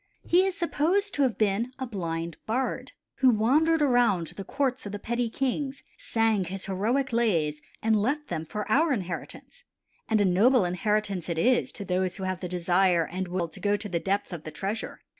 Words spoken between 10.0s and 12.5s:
and a noble inheritance it is to those who have the